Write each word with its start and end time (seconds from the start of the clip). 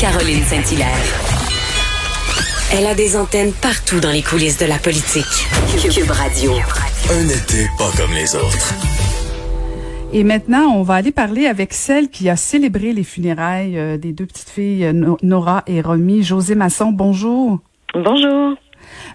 Caroline 0.00 0.42
Saint-Hilaire. 0.42 0.88
Elle 2.72 2.86
a 2.86 2.94
des 2.94 3.16
antennes 3.16 3.52
partout 3.52 4.00
dans 4.00 4.10
les 4.10 4.22
coulisses 4.22 4.58
de 4.58 4.66
la 4.66 4.78
politique. 4.78 5.24
Cube 5.92 6.10
Radio. 6.10 6.52
Un 7.10 7.28
été 7.28 7.68
pas 7.78 7.90
comme 7.96 8.12
les 8.12 8.34
autres. 8.34 8.74
Et 10.12 10.24
maintenant, 10.24 10.72
on 10.74 10.82
va 10.82 10.94
aller 10.94 11.12
parler 11.12 11.46
avec 11.46 11.72
celle 11.72 12.08
qui 12.08 12.28
a 12.28 12.36
célébré 12.36 12.92
les 12.92 13.04
funérailles 13.04 13.78
euh, 13.78 13.96
des 13.96 14.12
deux 14.12 14.26
petites 14.26 14.48
filles, 14.50 14.84
euh, 14.86 14.92
No- 14.92 15.18
Nora 15.22 15.62
et 15.66 15.80
Romy. 15.80 16.22
José 16.22 16.54
Masson, 16.54 16.90
bonjour. 16.92 17.58
Bonjour. 17.94 18.54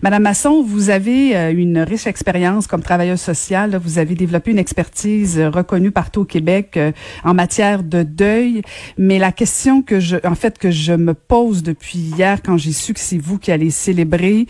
Madame 0.01 0.23
Masson, 0.23 0.63
vous 0.63 0.89
avez 0.89 1.35
euh, 1.35 1.51
une 1.51 1.79
riche 1.79 2.07
expérience 2.07 2.67
comme 2.67 2.81
travailleuse 2.81 3.19
sociale. 3.19 3.79
Vous 3.83 3.97
avez 3.97 4.15
développé 4.15 4.51
une 4.51 4.59
expertise 4.59 5.39
euh, 5.39 5.49
reconnue 5.49 5.91
partout 5.91 6.21
au 6.21 6.25
Québec 6.25 6.77
euh, 6.77 6.91
en 7.23 7.33
matière 7.33 7.83
de 7.83 8.03
deuil. 8.03 8.61
Mais 8.97 9.19
la 9.19 9.31
question 9.31 9.81
que 9.81 9.99
je, 9.99 10.17
en 10.23 10.35
fait, 10.35 10.57
que 10.57 10.71
je 10.71 10.93
me 10.93 11.13
pose 11.13 11.63
depuis 11.63 11.99
hier 11.99 12.41
quand 12.41 12.57
j'ai 12.57 12.71
su 12.71 12.93
que 12.93 12.99
c'est 12.99 13.17
vous 13.17 13.37
qui 13.37 13.51
allez 13.51 13.71
célébrer, 13.71 14.47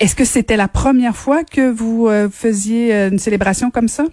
est-ce 0.00 0.14
que 0.14 0.24
c'était 0.24 0.56
la 0.56 0.68
première 0.68 1.16
fois 1.16 1.44
que 1.44 1.70
vous 1.70 2.08
faisiez 2.30 2.92
une 2.92 3.18
célébration 3.18 3.70
comme 3.70 3.88
ça? 3.88 4.04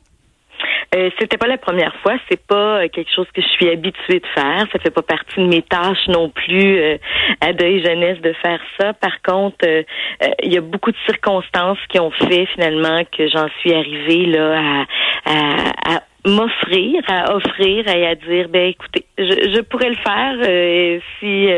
Euh, 0.96 1.10
c'était 1.20 1.38
pas 1.38 1.48
la 1.48 1.58
première 1.58 1.94
fois, 1.98 2.14
c'est 2.30 2.42
pas 2.48 2.84
euh, 2.84 2.88
quelque 2.88 3.14
chose 3.14 3.28
que 3.34 3.42
je 3.42 3.48
suis 3.48 3.70
habituée 3.70 4.22
de 4.22 4.28
faire, 4.34 4.66
ça 4.72 4.80
fait 4.80 4.90
pas 4.90 5.02
partie 5.02 5.36
de 5.38 5.48
mes 5.48 5.62
tâches 5.62 6.08
non 6.08 6.30
plus 6.30 6.80
euh, 6.80 6.98
à 7.42 7.52
deuil 7.52 7.84
jeunesse 7.84 8.22
de 8.22 8.32
faire 8.34 8.62
ça. 8.80 8.94
Par 8.94 9.22
contre, 9.22 9.58
euh, 9.66 9.84
euh, 10.24 10.28
il 10.44 10.54
y 10.54 10.58
a 10.58 10.62
beaucoup 10.62 10.92
de 10.92 10.98
circonstances 11.06 11.78
qui 11.90 12.00
ont 12.00 12.12
fait 12.12 12.46
finalement 12.54 13.02
que 13.06 13.28
j'en 13.28 13.50
suis 13.60 13.74
arrivée 13.74 14.28
là 14.28 14.60
à, 14.60 14.86
à, 15.26 15.96
à 15.96 16.04
m'offrir, 16.26 17.02
à 17.10 17.36
offrir 17.36 17.88
et 17.90 18.08
à 18.08 18.16
dire 18.16 18.48
ben 18.48 18.70
écoutez, 18.70 19.06
je, 19.18 19.24
je 19.56 19.62
pourrais 19.62 19.90
le 19.90 19.96
faire 19.96 21.00
si 21.20 21.50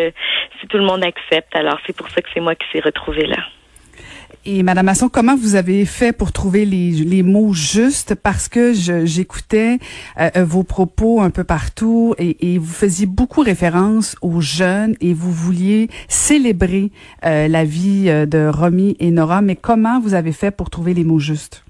si 0.60 0.68
tout 0.68 0.78
le 0.78 0.86
monde 0.86 1.04
accepte. 1.04 1.56
Alors 1.56 1.78
c'est 1.86 1.96
pour 1.96 2.10
ça 2.10 2.22
que 2.22 2.30
c'est 2.34 2.40
moi 2.40 2.56
qui 2.56 2.66
s'est 2.72 2.84
retrouvée 2.84 3.28
là. 3.28 3.38
Et 4.46 4.64
Madame 4.64 4.86
Masson, 4.86 5.10
comment 5.10 5.36
vous 5.36 5.56
avez 5.56 5.86
fait 5.86 6.14
pour 6.14 6.32
trouver 6.32 6.66
les, 6.66 6.92
les 6.92 7.24
mots 7.24 7.54
justes? 7.54 8.16
Parce 8.16 8.48
que 8.48 8.74
j'écoutais 8.74 9.80
euh, 10.20 10.30
vos 10.46 10.64
propos 10.64 11.22
un 11.22 11.30
peu 11.30 11.44
partout 11.44 12.16
et, 12.18 12.54
et 12.54 12.58
vous 12.58 12.74
faisiez 12.74 13.06
beaucoup 13.06 13.42
référence 13.42 14.16
aux 14.22 14.42
jeunes 14.42 14.96
et 15.02 15.14
vous 15.14 15.32
vouliez 15.32 15.90
célébrer 16.08 16.92
euh, 17.26 17.48
la 17.48 17.66
vie 17.66 18.06
euh, 18.08 18.26
de 18.26 18.48
Romy 18.48 18.96
et 19.00 19.12
Nora. 19.12 19.42
Mais 19.42 19.56
comment 19.56 20.00
vous 20.00 20.14
avez 20.14 20.32
fait 20.32 20.52
pour 20.52 20.70
trouver 20.70 20.94
les 20.94 21.04
mots 21.04 21.20
justes? 21.20 21.64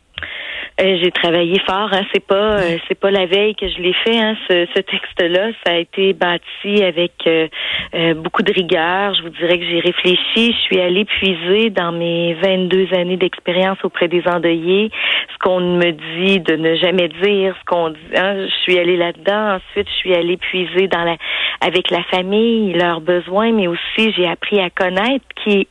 Euh, 0.81 0.97
j'ai 1.03 1.11
travaillé 1.11 1.59
fort, 1.59 1.89
hein. 1.91 2.03
C'est 2.13 2.25
pas, 2.25 2.59
euh, 2.59 2.77
c'est 2.87 2.97
pas 2.97 3.11
la 3.11 3.25
veille 3.25 3.53
que 3.55 3.67
je 3.67 3.77
l'ai 3.79 3.93
fait. 3.93 4.17
Hein. 4.17 4.37
Ce, 4.49 4.65
ce 4.73 4.79
texte-là, 4.81 5.49
ça 5.65 5.73
a 5.73 5.77
été 5.77 6.13
bâti 6.13 6.83
avec 6.83 7.11
euh, 7.27 7.47
euh, 7.95 8.13
beaucoup 8.13 8.43
de 8.43 8.53
rigueur. 8.53 9.13
Je 9.15 9.23
vous 9.23 9.29
dirais 9.29 9.59
que 9.59 9.65
j'ai 9.65 9.79
réfléchi. 9.81 10.53
Je 10.53 10.57
suis 10.61 10.79
allée 10.79 11.03
puiser 11.03 11.69
dans 11.69 11.91
mes 11.91 12.33
22 12.35 12.93
années 12.93 13.17
d'expérience 13.17 13.77
auprès 13.83 14.07
des 14.07 14.25
endeuillés 14.25 14.89
ce 15.33 15.37
qu'on 15.39 15.59
me 15.59 15.91
dit 15.91 16.39
de 16.39 16.55
ne 16.55 16.75
jamais 16.75 17.09
dire, 17.09 17.55
ce 17.59 17.65
qu'on 17.65 17.89
dit. 17.89 17.99
hein. 18.15 18.45
Je 18.47 18.55
suis 18.63 18.79
allée 18.79 18.95
là-dedans. 18.97 19.57
Ensuite, 19.57 19.87
je 19.89 19.95
suis 19.95 20.13
allée 20.15 20.37
puiser 20.37 20.87
dans 20.87 21.03
la, 21.03 21.17
avec 21.59 21.91
la 21.91 22.03
famille, 22.03 22.73
leurs 22.73 23.01
besoins, 23.01 23.51
mais 23.51 23.67
aussi 23.67 24.13
j'ai 24.15 24.27
appris 24.27 24.59
à 24.61 24.69
connaître 24.69 25.25
qui 25.43 25.67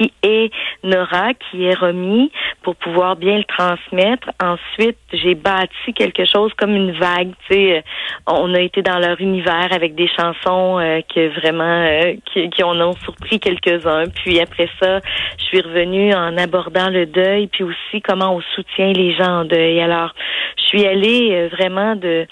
qui 0.00 0.12
est 0.22 0.50
Nora, 0.82 1.34
qui 1.34 1.64
est 1.64 1.74
Romy, 1.74 2.30
pour 2.62 2.76
pouvoir 2.76 3.16
bien 3.16 3.36
le 3.36 3.44
transmettre. 3.44 4.30
Ensuite, 4.42 4.96
j'ai 5.12 5.34
bâti 5.34 5.92
quelque 5.94 6.24
chose 6.24 6.52
comme 6.54 6.74
une 6.74 6.92
vague. 6.92 7.32
Sais, 7.50 7.78
euh, 7.78 7.80
on 8.26 8.54
a 8.54 8.60
été 8.60 8.82
dans 8.82 8.98
leur 8.98 9.20
univers 9.20 9.68
avec 9.72 9.94
des 9.94 10.08
chansons 10.08 10.78
euh, 10.78 11.00
que 11.14 11.28
vraiment 11.40 11.64
euh, 11.64 12.14
qui, 12.32 12.48
qui 12.50 12.62
en 12.62 12.80
ont 12.80 12.94
surpris 13.04 13.38
quelques-uns. 13.40 14.04
Puis 14.08 14.40
après 14.40 14.68
ça, 14.80 15.00
je 15.38 15.44
suis 15.44 15.60
revenue 15.60 16.14
en 16.14 16.36
abordant 16.38 16.88
le 16.88 17.06
deuil, 17.06 17.48
puis 17.48 17.64
aussi 17.64 18.00
comment 18.02 18.36
on 18.36 18.40
soutient 18.54 18.92
les 18.92 19.14
gens 19.14 19.40
en 19.40 19.44
deuil. 19.44 19.80
Alors, 19.80 20.14
je 20.56 20.62
suis 20.64 20.86
allée 20.86 21.30
euh, 21.32 21.48
vraiment 21.48 21.96
de 21.96 22.26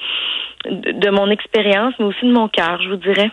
de, 0.65 0.91
de 0.93 1.11
mon 1.11 1.31
expérience, 1.31 1.95
mais 1.99 2.07
aussi 2.07 2.27
de 2.27 2.33
mon 2.33 2.49
cœur, 2.49 2.83
je 2.83 2.89
vous 2.89 2.97
dirais. 2.97 3.31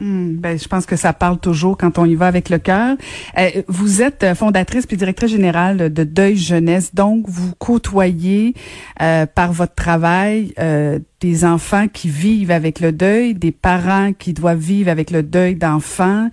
Hmm, 0.00 0.36
ben, 0.38 0.56
je 0.58 0.68
pense 0.68 0.86
que 0.86 0.94
ça 0.96 1.12
parle 1.12 1.38
toujours 1.40 1.76
quand 1.76 1.98
on 1.98 2.04
y 2.04 2.14
va 2.14 2.26
avec 2.26 2.50
le 2.50 2.58
cœur. 2.58 2.96
Euh, 3.36 3.48
vous 3.66 4.00
êtes 4.00 4.22
euh, 4.22 4.34
fondatrice 4.36 4.86
puis 4.86 4.96
directrice 4.96 5.30
générale 5.32 5.92
de 5.92 6.04
Deuil 6.04 6.36
Jeunesse, 6.36 6.94
donc 6.94 7.24
vous 7.26 7.52
côtoyez 7.58 8.54
euh, 9.02 9.26
par 9.26 9.52
votre 9.52 9.74
travail 9.74 10.52
euh, 10.60 11.00
des 11.20 11.44
enfants 11.44 11.88
qui 11.88 12.08
vivent 12.08 12.52
avec 12.52 12.78
le 12.78 12.92
deuil, 12.92 13.34
des 13.34 13.50
parents 13.50 14.12
qui 14.12 14.32
doivent 14.34 14.58
vivre 14.60 14.88
avec 14.90 15.10
le 15.10 15.24
deuil 15.24 15.56
d'enfants. 15.56 16.28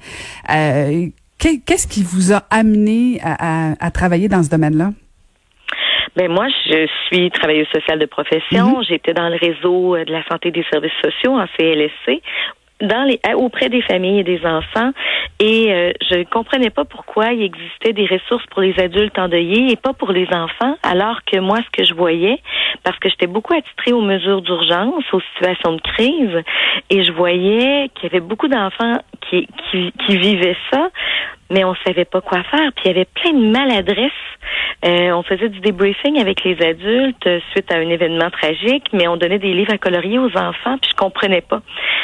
Euh, 0.53 1.07
qu'est- 1.39 1.61
Qu'est-ce 1.65 1.87
qui 1.87 2.03
vous 2.03 2.33
a 2.33 2.43
amené 2.51 3.19
à, 3.23 3.71
à- 3.71 3.75
à 3.79 3.89
travailler 3.91 4.27
dans 4.27 4.43
ce 4.43 4.49
domaine-là? 4.49 4.91
Ben 6.15 6.31
moi, 6.31 6.45
je 6.69 6.87
suis 7.07 7.29
travailleuse 7.29 7.67
sociale 7.73 7.99
de 7.99 8.05
profession. 8.05 8.81
J'étais 8.87 9.13
dans 9.13 9.27
le 9.27 9.35
réseau 9.35 9.95
euh, 9.97 10.05
de 10.05 10.13
la 10.13 10.23
santé 10.29 10.47
et 10.47 10.51
des 10.51 10.63
services 10.71 10.93
sociaux 11.03 11.33
en 11.33 11.45
CLSC 11.57 12.21
dans 12.81 13.03
les 13.03 13.19
auprès 13.35 13.69
des 13.69 13.81
familles 13.81 14.19
et 14.19 14.23
des 14.23 14.45
enfants. 14.45 14.91
Et 15.39 15.73
euh, 15.73 15.91
je 16.09 16.19
ne 16.19 16.23
comprenais 16.23 16.69
pas 16.69 16.85
pourquoi 16.85 17.33
il 17.33 17.43
existait 17.43 17.93
des 17.93 18.05
ressources 18.05 18.45
pour 18.47 18.61
les 18.61 18.77
adultes 18.79 19.17
endeuillés 19.19 19.71
et 19.71 19.75
pas 19.75 19.93
pour 19.93 20.11
les 20.11 20.27
enfants 20.31 20.77
alors 20.83 21.23
que 21.25 21.39
moi 21.39 21.57
ce 21.57 21.69
que 21.77 21.85
je 21.85 21.93
voyais 21.93 22.39
parce 22.83 22.97
que 22.99 23.09
j'étais 23.09 23.27
beaucoup 23.27 23.53
attitrée 23.53 23.91
aux 23.91 24.01
mesures 24.01 24.41
d'urgence 24.41 25.03
aux 25.11 25.21
situations 25.33 25.73
de 25.73 25.81
crise 25.81 26.43
et 26.89 27.03
je 27.03 27.11
voyais 27.11 27.89
qu'il 27.95 28.03
y 28.03 28.15
avait 28.15 28.25
beaucoup 28.25 28.47
d'enfants 28.47 28.97
qui, 29.29 29.47
qui 29.69 29.91
qui 30.05 30.17
vivaient 30.17 30.57
ça 30.71 30.89
mais 31.49 31.65
on 31.65 31.75
savait 31.85 32.05
pas 32.05 32.21
quoi 32.21 32.43
faire 32.43 32.71
puis 32.73 32.85
il 32.85 32.87
y 32.87 32.91
avait 32.91 33.07
plein 33.13 33.33
de 33.33 33.45
maladresses 33.47 34.11
euh, 34.85 35.11
on 35.11 35.23
faisait 35.23 35.49
du 35.49 35.59
débriefing 35.61 36.19
avec 36.19 36.43
les 36.43 36.61
adultes 36.61 37.25
euh, 37.25 37.39
suite 37.51 37.71
à 37.71 37.77
un 37.77 37.89
événement 37.89 38.29
tragique, 38.29 38.85
mais 38.93 39.07
on 39.07 39.17
donnait 39.17 39.39
des 39.39 39.53
livres 39.53 39.73
à 39.73 39.77
colorier 39.79 40.19
aux 40.19 40.37
enfants, 40.37 40.77
puis 40.79 40.91
je 40.91 40.95
comprenais 40.95 41.41
pas. 41.41 41.61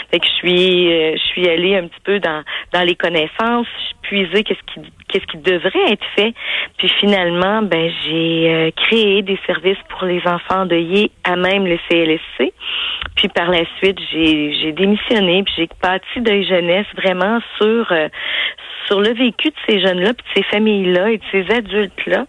Fait 0.10 0.20
que 0.20 0.26
je 0.26 0.32
suis, 0.32 0.92
euh, 0.92 1.14
je 1.14 1.22
suis 1.30 1.48
allée 1.48 1.76
un 1.76 1.88
petit 1.88 2.02
peu 2.04 2.20
dans 2.20 2.44
dans 2.74 2.82
les 2.82 2.96
connaissances, 2.96 3.68
je 3.68 4.08
puisais 4.08 4.44
qu'est-ce 4.44 4.74
qui 4.74 4.82
qu'est-ce 5.10 5.26
qui 5.28 5.38
devrait 5.38 5.92
être 5.92 6.06
fait, 6.16 6.34
puis 6.78 6.90
finalement, 7.00 7.62
ben 7.62 7.92
j'ai 8.04 8.50
euh, 8.50 8.72
créé 8.76 9.22
des 9.22 9.40
services 9.46 9.78
pour 9.90 10.06
les 10.06 10.22
enfants 10.26 10.62
endeuillés 10.62 11.12
à 11.24 11.36
même 11.36 11.68
le 11.68 11.78
CLSC. 11.88 12.54
Puis 13.16 13.28
par 13.28 13.52
la 13.52 13.64
suite, 13.78 14.00
j'ai 14.12 14.54
j'ai 14.54 14.72
démissionné, 14.72 15.44
puis 15.44 15.54
j'ai 15.56 15.70
bâti 15.82 16.22
Deuil 16.22 16.46
Jeunesse 16.48 16.88
vraiment 16.96 17.40
sur 17.58 17.92
euh, 17.92 18.10
sur 18.88 19.00
le 19.00 19.14
vécu 19.14 19.50
de 19.50 19.56
ces 19.68 19.80
jeunes-là, 19.80 20.14
puis 20.14 20.26
de 20.28 20.42
ces 20.42 20.44
familles-là 20.44 21.12
et 21.12 21.18
de 21.18 21.24
ces 21.32 21.54
adultes-là 21.54 22.26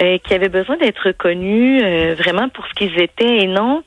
euh, 0.00 0.18
qui 0.18 0.34
avaient 0.34 0.48
besoin 0.48 0.76
d'être 0.76 1.06
reconnus 1.06 1.82
euh, 1.84 2.14
vraiment 2.18 2.48
pour 2.48 2.66
ce 2.66 2.74
qu'ils 2.74 3.00
étaient 3.00 3.38
et 3.38 3.46
non 3.46 3.82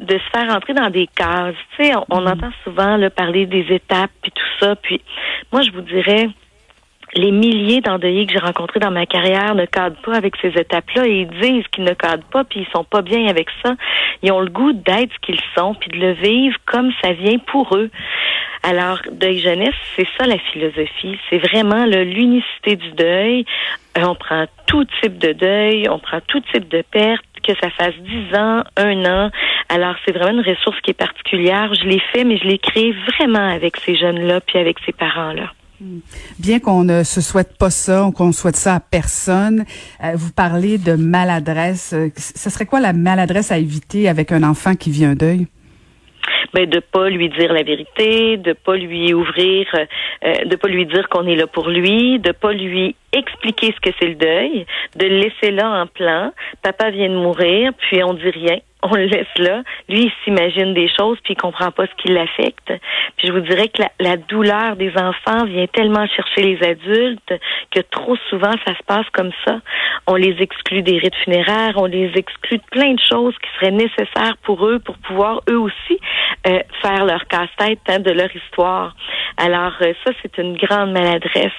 de 0.00 0.18
se 0.18 0.38
faire 0.38 0.54
entrer 0.54 0.74
dans 0.74 0.90
des 0.90 1.06
cases. 1.06 1.54
Tu 1.76 1.84
sais, 1.84 1.96
on, 1.96 2.04
on 2.10 2.26
entend 2.26 2.50
souvent 2.64 2.96
là, 2.96 3.10
parler 3.10 3.46
des 3.46 3.66
étapes 3.70 4.10
puis 4.22 4.32
tout 4.32 4.64
ça. 4.64 4.76
Puis 4.76 5.00
moi, 5.52 5.62
je 5.62 5.70
vous 5.70 5.82
dirais, 5.82 6.28
les 7.14 7.30
milliers 7.30 7.80
d'endeuillés 7.80 8.26
que 8.26 8.32
j'ai 8.32 8.38
rencontrés 8.38 8.80
dans 8.80 8.90
ma 8.90 9.06
carrière 9.06 9.54
ne 9.54 9.66
cadrent 9.66 10.00
pas 10.02 10.14
avec 10.14 10.34
ces 10.40 10.48
étapes-là 10.48 11.06
et 11.06 11.20
ils 11.20 11.40
disent 11.40 11.66
qu'ils 11.68 11.84
ne 11.84 11.92
cadrent 11.92 12.26
pas 12.28 12.44
puis 12.44 12.60
ils 12.60 12.72
sont 12.72 12.84
pas 12.84 13.02
bien 13.02 13.26
avec 13.26 13.48
ça. 13.62 13.74
Ils 14.22 14.32
ont 14.32 14.40
le 14.40 14.50
goût 14.50 14.72
d'être 14.72 15.12
ce 15.12 15.18
qu'ils 15.20 15.40
sont 15.56 15.74
puis 15.74 15.90
de 15.90 15.98
le 15.98 16.12
vivre 16.12 16.56
comme 16.66 16.90
ça 17.02 17.12
vient 17.12 17.38
pour 17.38 17.76
eux. 17.76 17.90
Alors, 18.62 19.00
deuil 19.10 19.40
jeunesse, 19.40 19.74
c'est 19.96 20.06
ça 20.16 20.26
la 20.26 20.38
philosophie. 20.38 21.18
C'est 21.28 21.38
vraiment 21.38 21.84
l'unicité 21.84 22.76
du 22.76 22.92
deuil. 22.92 23.44
Euh, 23.98 24.02
on 24.04 24.14
prend 24.14 24.46
tout 24.66 24.84
type 25.02 25.18
de 25.18 25.32
deuil, 25.32 25.88
on 25.88 25.98
prend 25.98 26.20
tout 26.26 26.40
type 26.52 26.68
de 26.68 26.82
perte, 26.90 27.24
que 27.42 27.52
ça 27.60 27.70
fasse 27.70 27.94
10 27.94 28.36
ans, 28.36 28.62
un 28.76 29.04
an. 29.04 29.30
Alors, 29.68 29.96
c'est 30.04 30.12
vraiment 30.12 30.40
une 30.40 30.48
ressource 30.48 30.80
qui 30.82 30.92
est 30.92 30.94
particulière. 30.94 31.72
Je 31.74 31.86
l'ai 31.86 32.00
fait, 32.12 32.24
mais 32.24 32.38
je 32.38 32.44
l'ai 32.44 32.58
créé 32.58 32.94
vraiment 33.08 33.48
avec 33.50 33.76
ces 33.78 33.96
jeunes-là 33.96 34.40
puis 34.40 34.58
avec 34.58 34.76
ces 34.86 34.92
parents-là. 34.92 35.52
Bien 36.38 36.60
qu'on 36.60 36.84
ne 36.84 37.02
se 37.02 37.20
souhaite 37.20 37.58
pas 37.58 37.70
ça, 37.70 38.08
qu'on 38.14 38.30
souhaite 38.30 38.56
ça 38.56 38.76
à 38.76 38.80
personne, 38.80 39.64
euh, 40.04 40.12
vous 40.14 40.30
parlez 40.30 40.78
de 40.78 40.94
maladresse. 40.94 41.92
Euh, 41.92 42.08
Ce 42.16 42.50
serait 42.50 42.66
quoi 42.66 42.78
la 42.78 42.92
maladresse 42.92 43.50
à 43.50 43.58
éviter 43.58 44.08
avec 44.08 44.30
un 44.30 44.44
enfant 44.44 44.76
qui 44.76 44.90
vit 44.90 45.04
un 45.04 45.14
deuil? 45.14 45.48
Ben 46.52 46.68
de 46.68 46.80
pas 46.80 47.08
lui 47.08 47.28
dire 47.28 47.52
la 47.52 47.62
vérité, 47.62 48.36
de 48.36 48.52
pas 48.52 48.76
lui 48.76 49.14
ouvrir, 49.14 49.66
euh, 49.74 50.44
de 50.44 50.56
pas 50.56 50.68
lui 50.68 50.86
dire 50.86 51.08
qu'on 51.08 51.26
est 51.26 51.36
là 51.36 51.46
pour 51.46 51.68
lui, 51.68 52.18
de 52.18 52.32
pas 52.32 52.52
lui 52.52 52.94
expliquer 53.12 53.74
ce 53.74 53.80
que 53.80 53.94
c'est 54.00 54.08
le 54.08 54.14
deuil, 54.14 54.66
de 54.96 55.06
le 55.06 55.18
laisser 55.18 55.50
là 55.50 55.82
en 55.82 55.86
plan. 55.86 56.32
Papa 56.62 56.90
vient 56.90 57.08
de 57.08 57.16
mourir, 57.16 57.72
puis 57.78 58.02
on 58.02 58.14
dit 58.14 58.30
rien 58.30 58.58
on 58.82 58.94
le 58.94 59.04
laisse 59.04 59.38
là. 59.38 59.62
Lui, 59.88 60.04
il 60.04 60.12
s'imagine 60.24 60.74
des 60.74 60.88
choses 60.88 61.18
puis 61.22 61.34
il 61.34 61.40
comprend 61.40 61.70
pas 61.70 61.86
ce 61.86 62.02
qui 62.02 62.08
l'affecte. 62.08 62.72
Puis 63.16 63.28
je 63.28 63.32
vous 63.32 63.40
dirais 63.40 63.68
que 63.68 63.82
la, 64.00 64.16
douleur 64.16 64.76
des 64.76 64.92
enfants 64.96 65.44
vient 65.44 65.66
tellement 65.66 66.06
chercher 66.06 66.42
les 66.42 66.62
adultes 66.66 67.32
que 67.70 67.80
trop 67.80 68.16
souvent 68.28 68.52
ça 68.66 68.74
se 68.76 68.82
passe 68.86 69.06
comme 69.12 69.30
ça. 69.46 69.60
On 70.06 70.16
les 70.16 70.36
exclut 70.40 70.82
des 70.82 70.98
rites 70.98 71.14
funéraires, 71.24 71.74
on 71.76 71.86
les 71.86 72.10
exclut 72.16 72.58
de 72.58 72.64
plein 72.70 72.94
de 72.94 73.00
choses 73.08 73.34
qui 73.38 73.48
seraient 73.58 73.72
nécessaires 73.72 74.36
pour 74.42 74.66
eux 74.66 74.80
pour 74.80 74.98
pouvoir 74.98 75.40
eux 75.48 75.58
aussi 75.58 76.00
euh, 76.46 76.60
faire 76.80 77.04
leur 77.04 77.26
casse-tête 77.26 77.80
hein, 77.88 77.98
de 78.00 78.10
leur 78.10 78.34
histoire. 78.34 78.94
Alors 79.36 79.74
euh, 79.80 79.92
ça, 80.04 80.12
c'est 80.22 80.38
une 80.38 80.56
grande 80.56 80.92
maladresse. 80.92 81.52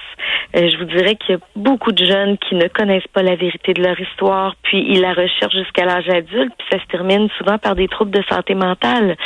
Euh, 0.56 0.68
je 0.70 0.76
vous 0.78 0.84
dirais 0.84 1.16
qu'il 1.16 1.34
y 1.34 1.38
a 1.38 1.40
beaucoup 1.56 1.92
de 1.92 2.04
jeunes 2.04 2.38
qui 2.38 2.54
ne 2.54 2.68
connaissent 2.68 3.08
pas 3.12 3.22
la 3.22 3.34
vérité 3.34 3.72
de 3.72 3.82
leur 3.82 3.98
histoire, 3.98 4.54
puis 4.62 4.84
ils 4.88 5.00
la 5.00 5.12
recherchent 5.12 5.54
jusqu'à 5.54 5.84
l'âge 5.84 6.08
adulte, 6.08 6.52
puis 6.58 6.66
ça 6.70 6.78
se 6.78 6.86
termine 6.86 7.28
souvent 7.38 7.58
par 7.58 7.74
des 7.74 7.88
troubles 7.88 8.12
de 8.12 8.22
santé 8.30 8.54
mentale. 8.54 9.16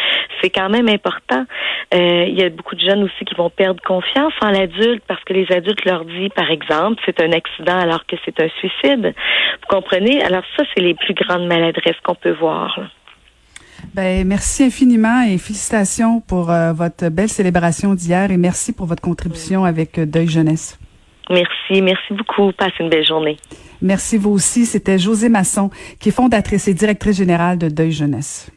C'est 0.41 0.51
quand 0.51 0.71
même 0.71 0.89
important. 0.89 1.45
Euh, 1.95 2.25
il 2.29 2.39
y 2.39 2.45
a 2.45 2.49
beaucoup 2.49 2.75
de 2.75 2.81
jeunes 2.81 3.03
aussi 3.05 3.25
qui 3.25 3.35
vont 3.35 3.51
perdre 3.51 3.83
confiance 3.83 4.33
en 4.41 4.51
l'adulte 4.51 5.03
parce 5.07 5.23
que 5.25 5.33
les 5.33 5.51
adultes 5.53 5.85
leur 5.85 6.05
disent, 6.05 6.31
par 6.35 6.51
exemple, 6.51 7.03
c'est 7.05 7.21
un 7.21 7.33
accident 7.33 7.79
alors 7.79 8.07
que 8.07 8.17
c'est 8.25 8.41
un 8.41 8.49
suicide. 8.59 9.15
Vous 9.15 9.77
comprenez? 9.77 10.23
Alors 10.23 10.45
ça, 10.57 10.65
c'est 10.75 10.83
les 10.83 10.95
plus 10.95 11.15
grandes 11.15 11.47
maladresses 11.47 12.01
qu'on 12.05 12.15
peut 12.15 12.37
voir. 12.39 12.79
Ben, 13.99 14.25
merci 14.25 14.63
infiniment 14.63 15.23
et 15.23 15.39
félicitations 15.39 16.21
pour 16.21 16.53
euh, 16.53 16.73
votre 16.73 17.09
belle 17.09 17.29
célébration 17.29 17.97
d'hier 17.97 18.31
et 18.31 18.37
merci 18.37 18.73
pour 18.73 18.87
votre 18.87 19.03
contribution 19.03 19.65
avec 19.65 19.99
euh, 19.99 20.07
Deuil 20.07 20.29
Jeunesse. 20.29 20.79
Merci, 21.29 21.83
merci 21.83 22.15
beaucoup. 22.15 22.53
Passez 22.53 22.75
une 22.79 22.91
belle 22.91 23.05
journée. 23.05 23.39
Merci 23.83 24.17
vous 24.17 24.31
aussi. 24.31 24.67
C'était 24.67 25.01
José 25.01 25.29
Masson, 25.29 25.69
qui 25.99 26.11
est 26.11 26.13
fondatrice 26.13 26.69
et 26.69 26.75
directrice 26.75 27.17
générale 27.17 27.59
de 27.59 27.69
Deuil 27.69 27.91
Jeunesse. 27.91 28.53